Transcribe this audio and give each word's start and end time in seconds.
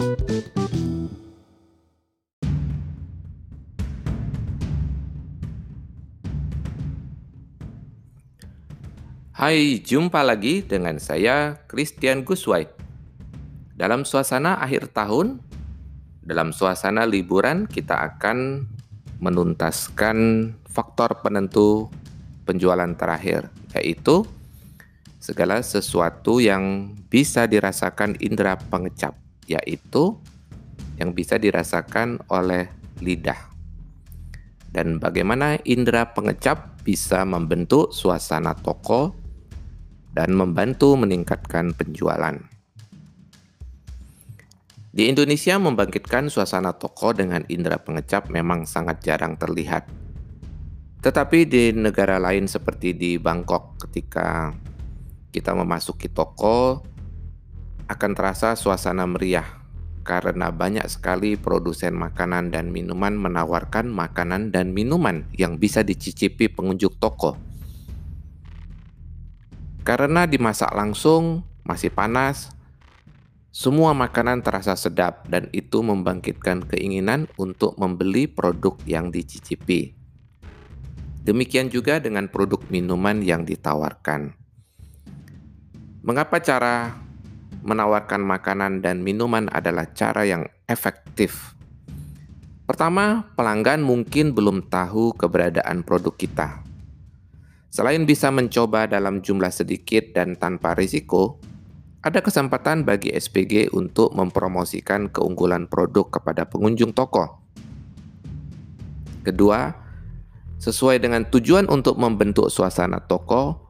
Hai, 0.00 0.08
jumpa 9.84 10.24
lagi 10.24 10.64
dengan 10.64 10.96
saya 10.96 11.60
Christian 11.68 12.24
Guswai. 12.24 12.64
Dalam 13.76 14.08
suasana 14.08 14.56
akhir 14.64 14.88
tahun, 14.96 15.44
dalam 16.24 16.56
suasana 16.56 17.04
liburan 17.04 17.68
kita 17.68 18.00
akan 18.16 18.64
menuntaskan 19.20 20.16
faktor 20.64 21.20
penentu 21.20 21.92
penjualan 22.48 22.96
terakhir, 22.96 23.52
yaitu 23.76 24.24
segala 25.20 25.60
sesuatu 25.60 26.40
yang 26.40 26.96
bisa 27.12 27.44
dirasakan 27.44 28.16
indera 28.16 28.56
pengecap, 28.56 29.12
yaitu 29.50 30.14
yang 31.02 31.10
bisa 31.10 31.34
dirasakan 31.34 32.22
oleh 32.30 32.70
lidah. 33.02 33.50
Dan 34.70 35.02
bagaimana 35.02 35.58
indera 35.66 36.14
pengecap 36.14 36.78
bisa 36.86 37.26
membentuk 37.26 37.90
suasana 37.90 38.54
toko 38.54 39.10
dan 40.14 40.30
membantu 40.30 40.94
meningkatkan 40.94 41.74
penjualan. 41.74 42.38
Di 44.90 45.06
Indonesia, 45.06 45.54
membangkitkan 45.54 46.30
suasana 46.30 46.74
toko 46.74 47.14
dengan 47.14 47.46
indera 47.46 47.78
pengecap 47.78 48.26
memang 48.26 48.66
sangat 48.66 49.02
jarang 49.06 49.38
terlihat. 49.38 49.86
Tetapi 51.00 51.46
di 51.46 51.70
negara 51.70 52.18
lain 52.18 52.50
seperti 52.50 52.98
di 52.98 53.14
Bangkok, 53.14 53.86
ketika 53.86 54.50
kita 55.30 55.54
memasuki 55.54 56.10
toko, 56.10 56.82
akan 57.90 58.14
terasa 58.14 58.54
suasana 58.54 59.02
meriah 59.10 59.58
karena 60.06 60.54
banyak 60.54 60.86
sekali 60.86 61.34
produsen 61.34 61.98
makanan 61.98 62.54
dan 62.54 62.70
minuman 62.70 63.18
menawarkan 63.18 63.90
makanan 63.90 64.54
dan 64.54 64.70
minuman 64.70 65.26
yang 65.34 65.58
bisa 65.58 65.82
dicicipi 65.82 66.46
pengunjung 66.46 66.94
toko 67.02 67.50
karena 69.80 70.28
dimasak 70.28 70.70
langsung, 70.76 71.42
masih 71.64 71.88
panas, 71.88 72.52
semua 73.50 73.96
makanan 73.96 74.44
terasa 74.44 74.76
sedap 74.76 75.26
dan 75.26 75.48
itu 75.50 75.80
membangkitkan 75.80 76.68
keinginan 76.68 77.26
untuk 77.40 77.74
membeli 77.80 78.28
produk 78.28 78.76
yang 78.84 79.08
dicicipi. 79.08 79.96
Demikian 81.26 81.72
juga 81.72 81.98
dengan 81.98 82.28
produk 82.28 82.60
minuman 82.68 83.24
yang 83.24 83.42
ditawarkan. 83.42 84.36
Mengapa 86.06 86.38
cara 86.38 86.94
menawarkan 87.62 88.24
makanan 88.24 88.80
dan 88.84 89.04
minuman 89.04 89.48
adalah 89.52 89.88
cara 89.92 90.24
yang 90.24 90.48
efektif? 90.68 91.54
Pertama, 92.70 93.26
pelanggan 93.34 93.82
mungkin 93.82 94.30
belum 94.30 94.70
tahu 94.70 95.18
keberadaan 95.18 95.82
produk 95.82 96.14
kita. 96.14 96.62
Selain 97.70 98.02
bisa 98.06 98.30
mencoba 98.30 98.86
dalam 98.86 99.22
jumlah 99.22 99.50
sedikit 99.50 100.14
dan 100.14 100.38
tanpa 100.38 100.78
risiko, 100.78 101.42
ada 102.00 102.22
kesempatan 102.22 102.86
bagi 102.86 103.10
SPG 103.12 103.74
untuk 103.76 104.14
mempromosikan 104.14 105.10
keunggulan 105.12 105.66
produk 105.66 106.08
kepada 106.08 106.46
pengunjung 106.46 106.94
toko. 106.94 107.42
Kedua, 109.20 109.74
sesuai 110.62 111.02
dengan 111.02 111.28
tujuan 111.28 111.68
untuk 111.68 112.00
membentuk 112.00 112.48
suasana 112.48 113.04
toko, 113.04 113.68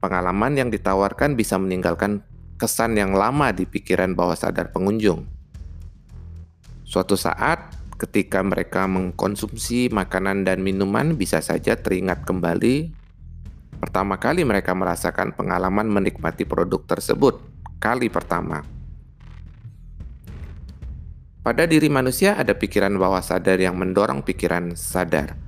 pengalaman 0.00 0.56
yang 0.56 0.68
ditawarkan 0.72 1.36
bisa 1.36 1.60
meninggalkan 1.60 2.24
kesan 2.60 3.00
yang 3.00 3.16
lama 3.16 3.48
di 3.56 3.64
pikiran 3.64 4.12
bawah 4.12 4.36
sadar 4.36 4.68
pengunjung. 4.68 5.24
Suatu 6.84 7.16
saat, 7.16 7.72
ketika 7.96 8.44
mereka 8.44 8.84
mengkonsumsi 8.84 9.88
makanan 9.88 10.44
dan 10.44 10.60
minuman 10.60 11.16
bisa 11.16 11.40
saja 11.40 11.80
teringat 11.80 12.28
kembali 12.28 12.92
pertama 13.80 14.20
kali 14.20 14.44
mereka 14.44 14.76
merasakan 14.76 15.32
pengalaman 15.32 15.88
menikmati 15.88 16.44
produk 16.44 16.84
tersebut 16.84 17.40
kali 17.80 18.12
pertama. 18.12 18.60
Pada 21.40 21.64
diri 21.64 21.88
manusia 21.88 22.36
ada 22.36 22.52
pikiran 22.52 22.92
bawah 23.00 23.24
sadar 23.24 23.56
yang 23.56 23.80
mendorong 23.80 24.20
pikiran 24.20 24.76
sadar, 24.76 25.40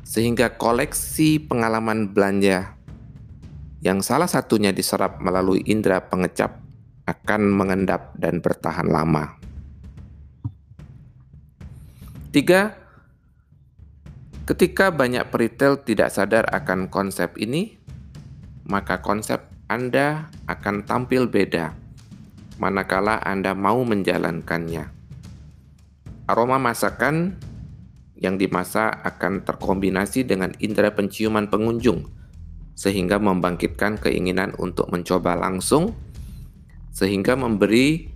sehingga 0.00 0.56
koleksi 0.56 1.36
pengalaman 1.36 2.08
belanja 2.08 2.77
yang 3.84 4.02
salah 4.02 4.26
satunya 4.26 4.74
diserap 4.74 5.22
melalui 5.22 5.62
indera 5.66 6.02
pengecap 6.06 6.58
akan 7.06 7.42
mengendap 7.54 8.12
dan 8.18 8.42
bertahan 8.42 8.86
lama. 8.86 9.38
Tiga, 12.34 12.76
ketika 14.44 14.92
banyak 14.92 15.24
peritel 15.32 15.80
tidak 15.80 16.12
sadar 16.12 16.44
akan 16.52 16.92
konsep 16.92 17.34
ini, 17.40 17.80
maka 18.68 19.00
konsep 19.00 19.48
Anda 19.70 20.28
akan 20.44 20.84
tampil 20.84 21.30
beda 21.30 21.88
manakala 22.58 23.22
Anda 23.22 23.54
mau 23.54 23.80
menjalankannya. 23.86 24.90
Aroma 26.28 26.60
masakan 26.60 27.40
yang 28.18 28.36
dimasak 28.36 29.00
akan 29.06 29.46
terkombinasi 29.46 30.26
dengan 30.26 30.52
indera 30.58 30.92
penciuman 30.92 31.48
pengunjung, 31.48 32.04
sehingga 32.78 33.18
membangkitkan 33.18 33.98
keinginan 33.98 34.54
untuk 34.62 34.86
mencoba 34.94 35.34
langsung, 35.34 35.98
sehingga 36.94 37.34
memberi 37.34 38.06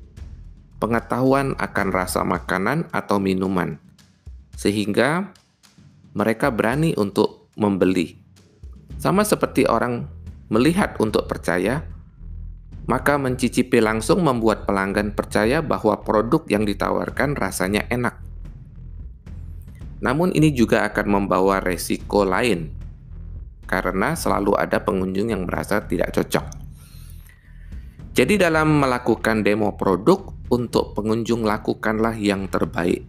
pengetahuan 0.79 1.59
akan 1.59 1.89
rasa 1.91 2.23
makanan 2.23 2.87
atau 2.95 3.19
minuman 3.19 3.83
sehingga 4.57 5.33
mereka 6.13 6.53
berani 6.53 6.93
untuk 6.95 7.51
membeli. 7.59 8.15
Sama 9.01 9.27
seperti 9.27 9.67
orang 9.67 10.07
melihat 10.53 10.95
untuk 11.01 11.27
percaya, 11.27 11.83
maka 12.87 13.17
mencicipi 13.17 13.83
langsung 13.83 14.23
membuat 14.23 14.69
pelanggan 14.69 15.17
percaya 15.17 15.65
bahwa 15.65 15.99
produk 16.05 16.45
yang 16.47 16.63
ditawarkan 16.63 17.35
rasanya 17.35 17.89
enak. 17.89 18.21
Namun, 20.03 20.35
ini 20.35 20.51
juga 20.51 20.83
akan 20.87 21.07
membawa 21.23 21.63
resiko 21.63 22.27
lain 22.27 22.82
karena 23.73 24.13
selalu 24.13 24.53
ada 24.61 24.85
pengunjung 24.85 25.33
yang 25.33 25.49
merasa 25.49 25.81
tidak 25.81 26.13
cocok. 26.13 26.45
Jadi, 28.13 28.37
dalam 28.37 28.85
melakukan 28.85 29.41
demo 29.41 29.73
produk, 29.81 30.43
untuk 30.53 30.93
pengunjung 30.93 31.49
lakukanlah 31.49 32.13
yang 32.21 32.45
terbaik 32.53 33.09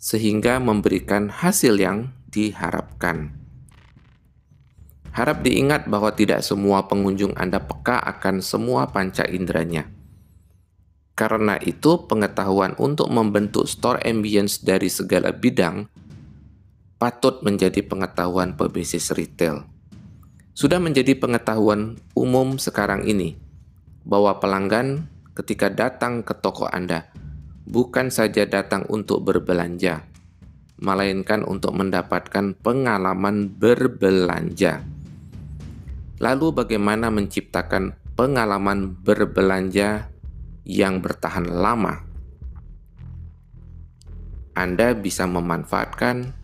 sehingga 0.00 0.56
memberikan 0.56 1.28
hasil 1.28 1.76
yang 1.76 2.16
diharapkan. 2.32 3.36
Harap 5.12 5.44
diingat 5.44 5.84
bahwa 5.84 6.16
tidak 6.16 6.40
semua 6.40 6.88
pengunjung 6.88 7.36
Anda 7.36 7.60
peka 7.60 8.00
akan 8.00 8.40
semua 8.40 8.88
panca 8.88 9.28
inderanya. 9.28 9.84
Karena 11.12 11.60
itu, 11.60 12.08
pengetahuan 12.08 12.72
untuk 12.80 13.12
membentuk 13.12 13.68
store 13.68 14.00
ambience 14.08 14.64
dari 14.64 14.88
segala 14.88 15.36
bidang 15.36 15.84
patut 17.00 17.40
menjadi 17.40 17.80
pengetahuan 17.80 18.60
pebisnis 18.60 19.08
retail. 19.16 19.64
Sudah 20.52 20.76
menjadi 20.76 21.16
pengetahuan 21.16 21.96
umum 22.12 22.60
sekarang 22.60 23.08
ini 23.08 23.40
bahwa 24.04 24.36
pelanggan 24.36 25.08
ketika 25.32 25.72
datang 25.72 26.20
ke 26.20 26.36
toko 26.36 26.68
Anda 26.68 27.08
bukan 27.64 28.12
saja 28.12 28.44
datang 28.44 28.84
untuk 28.92 29.24
berbelanja, 29.24 30.04
melainkan 30.76 31.40
untuk 31.40 31.72
mendapatkan 31.72 32.52
pengalaman 32.60 33.48
berbelanja. 33.48 34.84
Lalu, 36.20 36.52
bagaimana 36.52 37.08
menciptakan 37.08 37.96
pengalaman 38.12 38.92
berbelanja 39.00 40.12
yang 40.68 41.00
bertahan 41.00 41.48
lama? 41.48 42.04
Anda 44.52 44.92
bisa 44.92 45.24
memanfaatkan 45.24 46.39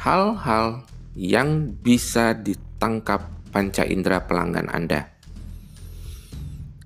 hal-hal 0.00 0.88
yang 1.12 1.76
bisa 1.76 2.32
ditangkap 2.32 3.28
panca 3.52 3.84
indera 3.84 4.24
pelanggan 4.24 4.72
Anda. 4.72 5.12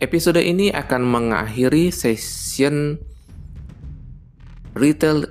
Episode 0.03 0.43
ini 0.43 0.75
akan 0.75 1.03
mengakhiri 1.07 1.95
session 1.95 2.99
Retail 4.75 5.31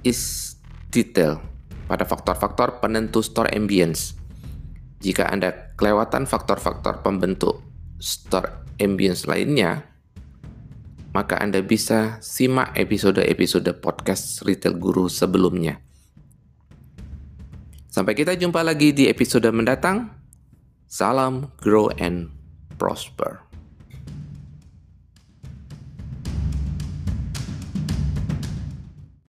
is 0.00 0.56
detail 0.88 1.44
pada 1.84 2.08
faktor-faktor 2.08 2.80
penentu 2.80 3.20
store 3.20 3.52
ambience. 3.52 4.16
Jika 5.04 5.28
Anda 5.28 5.76
kelewatan 5.76 6.24
faktor-faktor 6.24 7.04
pembentuk 7.04 7.60
store 8.00 8.64
ambience 8.80 9.28
lainnya, 9.28 9.84
maka 11.12 11.36
Anda 11.36 11.60
bisa 11.60 12.16
simak 12.24 12.72
episode-episode 12.80 13.76
podcast 13.84 14.40
Retail 14.48 14.80
Guru 14.80 15.12
sebelumnya. 15.12 15.89
Sampai 17.90 18.14
kita 18.14 18.38
jumpa 18.38 18.62
lagi 18.62 18.94
di 18.94 19.10
episode 19.10 19.50
mendatang. 19.50 20.14
Salam, 20.86 21.50
grow, 21.58 21.90
and 21.98 22.30
prosper. 22.78 23.49